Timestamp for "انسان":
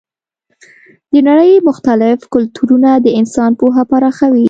3.19-3.51